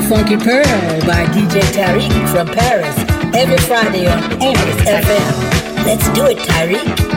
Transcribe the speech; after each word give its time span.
to 0.00 0.08
Funky 0.08 0.36
Pearl 0.36 0.64
by 1.06 1.24
DJ 1.32 1.60
Tariq 1.72 2.28
from 2.30 2.46
Paris 2.46 2.96
every 3.34 3.58
Friday 3.58 4.06
on 4.06 4.20
Paris 4.38 4.76
FM. 4.82 5.84
Let's 5.86 6.08
do 6.10 6.26
it, 6.26 6.38
Tariq. 6.38 7.08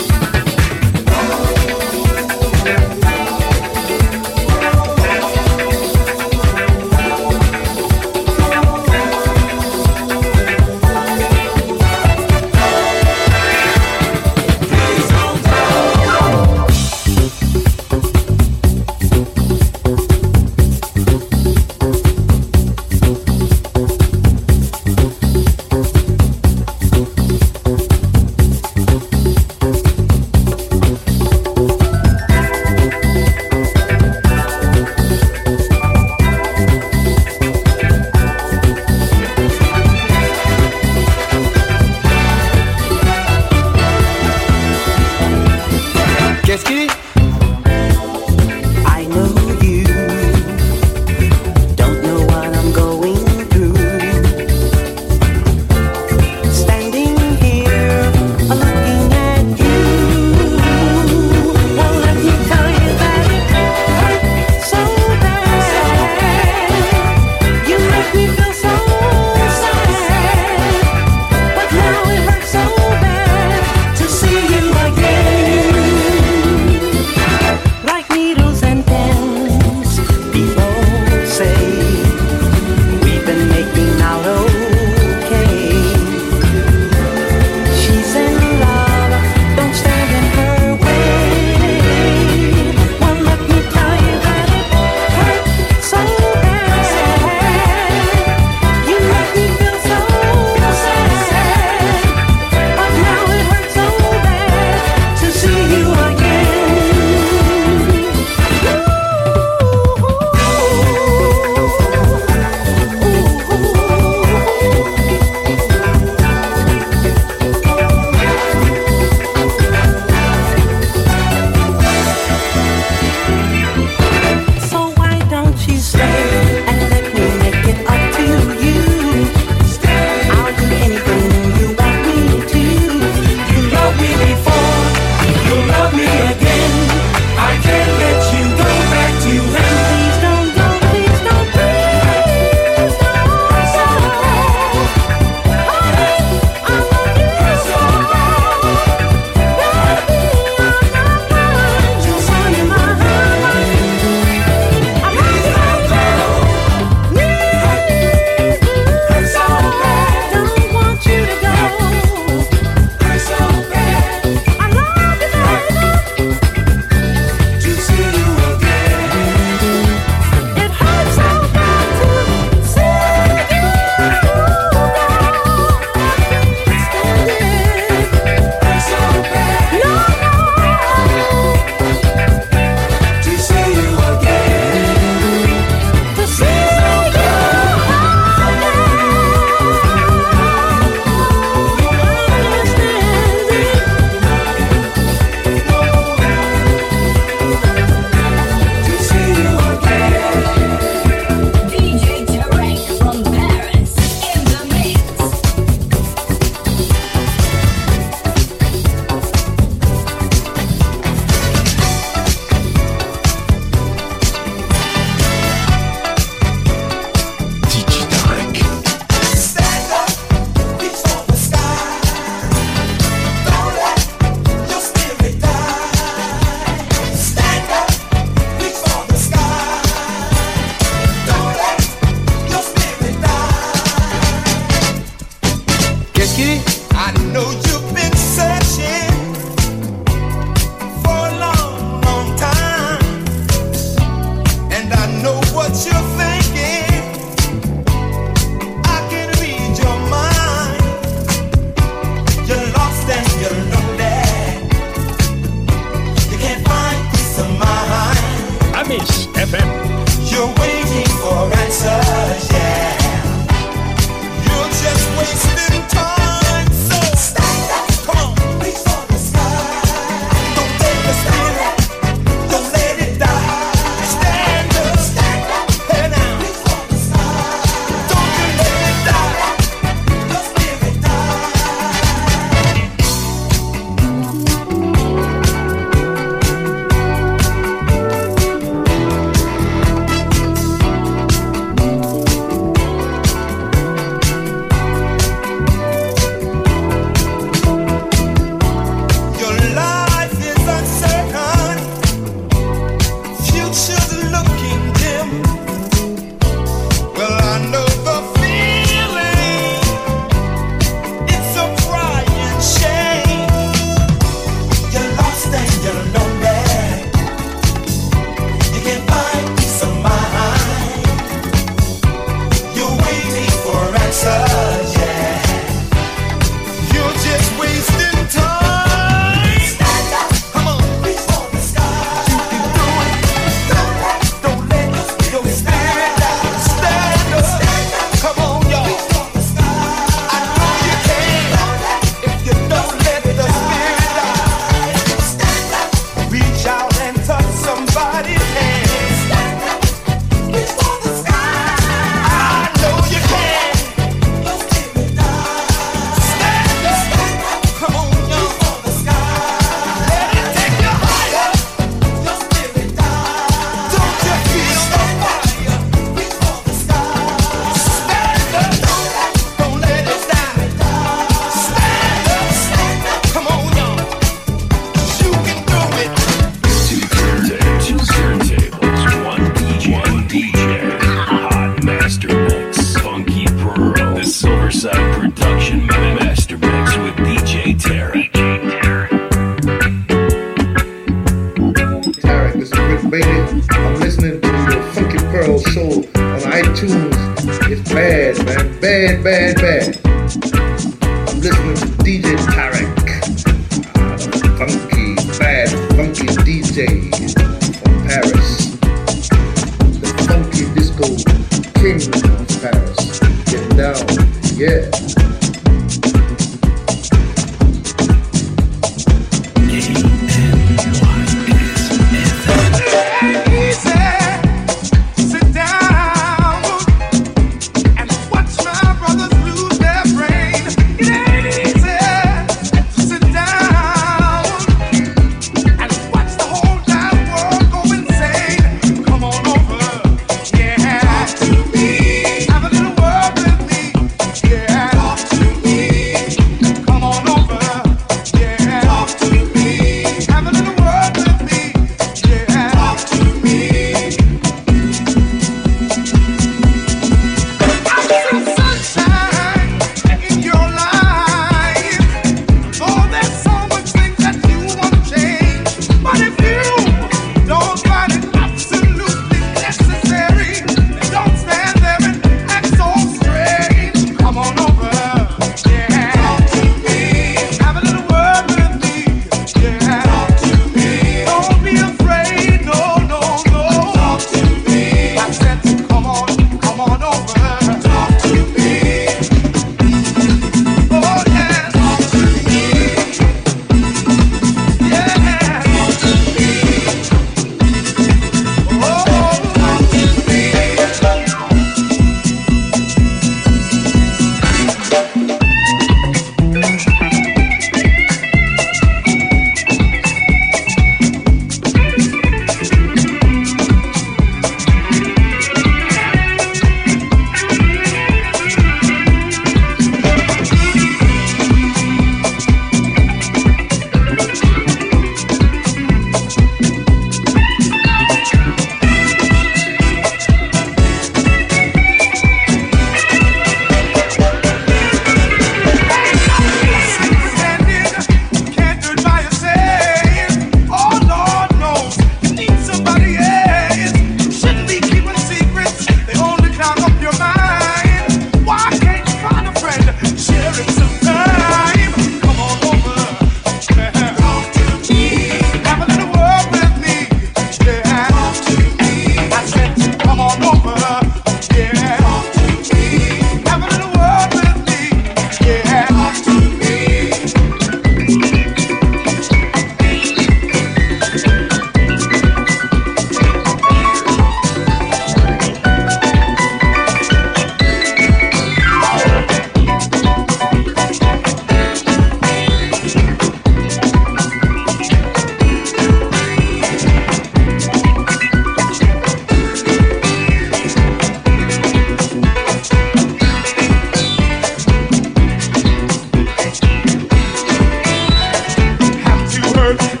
work 599.71 600.00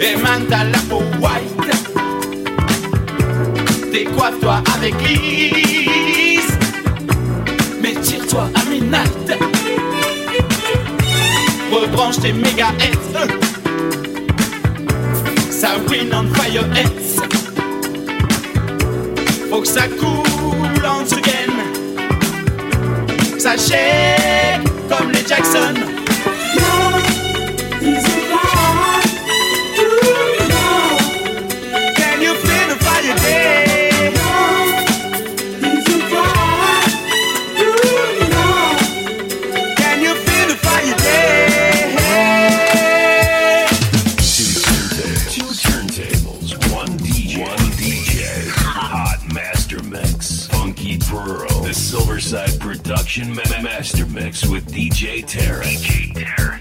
émane 0.00 0.52
à 0.52 0.64
la 0.64 0.78
peau 0.88 1.02
white. 1.20 1.56
Décoiffe-toi 3.92 4.62
avec 4.74 4.94
Lise, 5.02 6.58
mais 7.80 7.94
tire-toi 7.94 8.48
à 8.54 8.70
midnight. 8.70 9.32
Rebranche 11.72 12.18
tes 12.20 12.32
méga 12.32 12.68
heads, 12.80 13.28
ça 15.50 15.76
win 15.88 16.12
on 16.14 16.34
fire 16.34 16.64
heads. 16.74 17.20
Faut 19.50 19.60
que 19.60 19.68
ça 19.68 19.88
coule 19.88 20.86
en 20.86 21.00
again, 21.00 21.54
ça 23.38 23.56
shake 23.56 24.64
comme 24.88 25.10
les 25.12 25.26
Jackson. 25.26 25.74
Master 53.76 54.06
Mix 54.06 54.46
with 54.46 54.72
DJ 54.72 55.22
Terry. 55.26 55.66
DJ 55.66 56.14
Terry. 56.14 56.55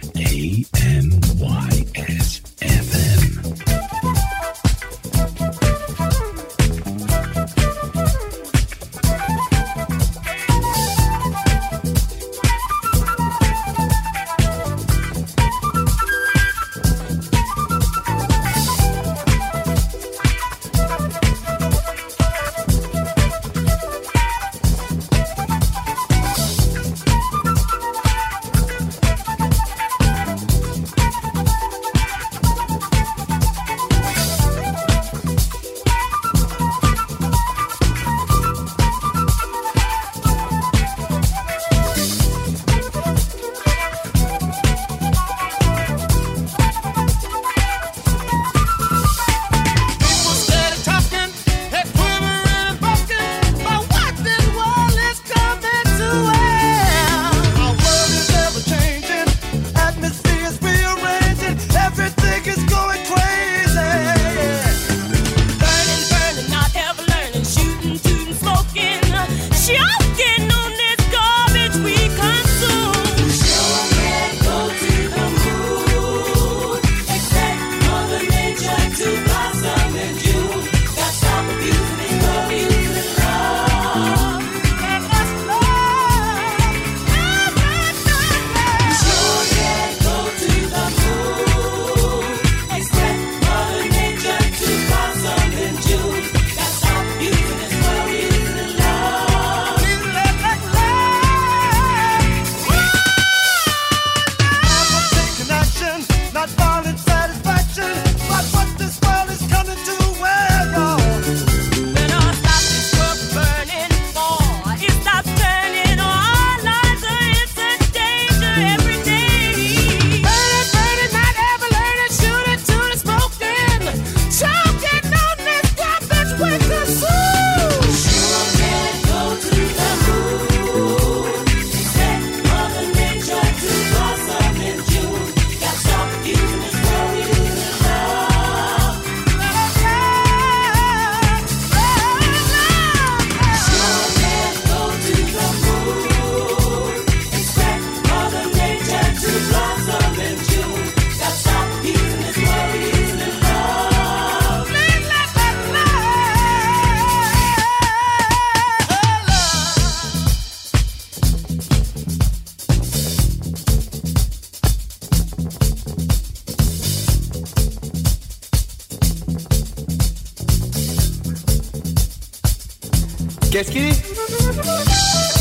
Qu'est-ce 173.55 173.71
qu'il 173.71 173.89
dit 173.89 175.34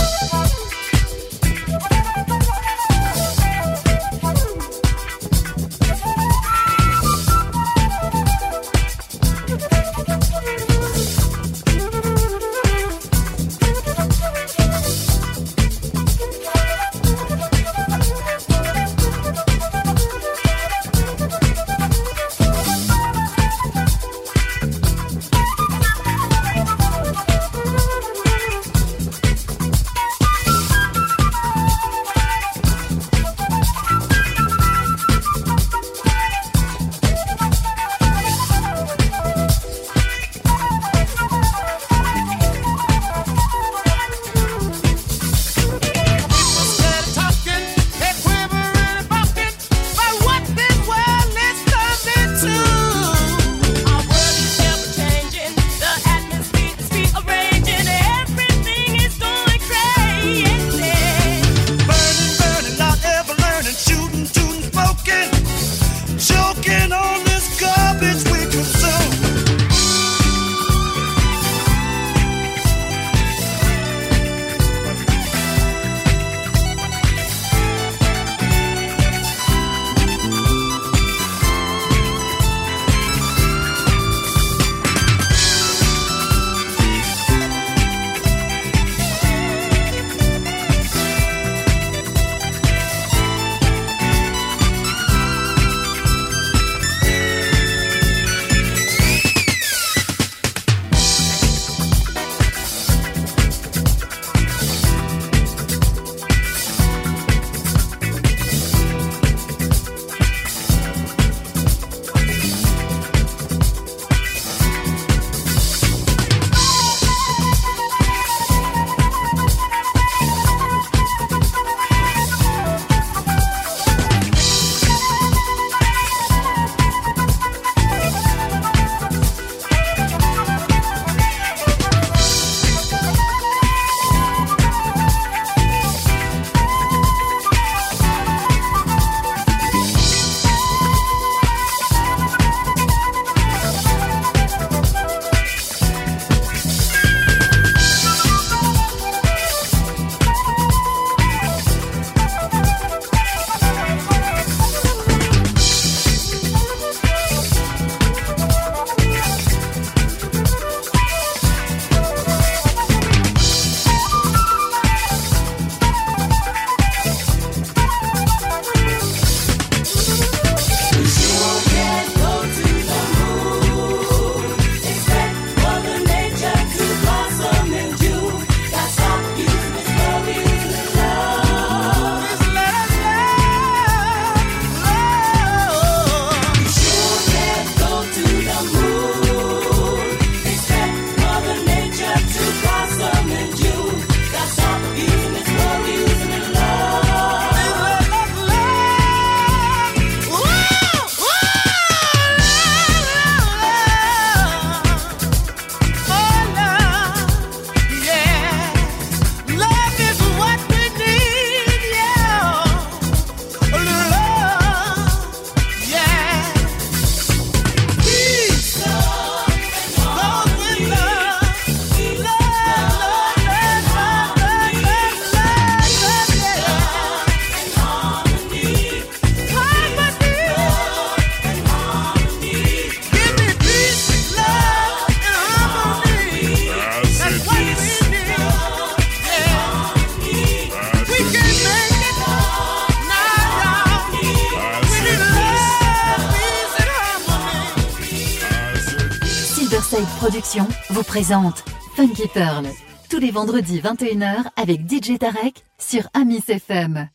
vous 250.90 251.02
présente 251.02 251.64
Funky 251.96 252.26
Pearl 252.32 252.66
tous 253.10 253.18
les 253.18 253.30
vendredis 253.30 253.80
21h 253.80 254.44
avec 254.56 254.80
DJ 254.90 255.18
Tarek 255.18 255.64
sur 255.78 256.04
Amis 256.14 256.42
FM. 256.48 257.08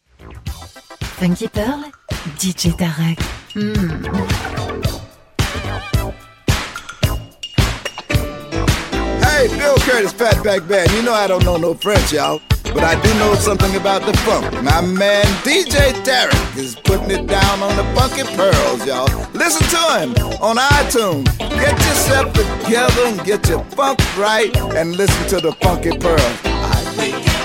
Funky 1.20 1.48
Pearl, 1.48 1.80
DJ 2.40 2.76
Tarek. 2.78 3.20
Hmm. 3.56 4.04
Hey, 9.24 9.48
Bill 9.48 9.76
Curtis, 9.86 10.14
Fatback 10.16 10.68
Band. 10.68 10.92
You 10.92 11.02
know 11.02 11.14
I 11.14 11.28
don't 11.28 11.44
know 11.44 11.58
no 11.58 11.74
French, 11.74 12.14
y'all. 12.14 12.40
But 12.74 12.84
I 12.84 13.02
do 13.02 13.12
know 13.18 13.34
something 13.34 13.76
about 13.76 14.06
the 14.06 14.16
funk. 14.20 14.46
My 14.62 14.82
man 14.82 15.26
DJ 15.44 15.92
Tarek 16.04 16.58
is 16.58 16.76
putting 16.76 17.10
it 17.10 17.26
down 17.26 17.64
on 17.64 17.76
the 17.76 17.84
funky 17.96 18.24
pearls, 18.36 18.86
y'all. 18.86 19.10
Listen 19.34 19.66
to 19.70 20.00
him 20.00 20.14
on 20.40 20.58
iTunes. 20.58 21.26
Get 21.40 21.76
yourself 22.10 22.34
together 22.34 23.06
and 23.06 23.24
get 23.24 23.48
your 23.48 23.64
funk 23.66 24.00
right 24.18 24.56
and 24.76 24.96
listen 24.96 25.28
to 25.28 25.40
the 25.40 25.52
funky 25.54 25.96
pearls. 25.98 27.39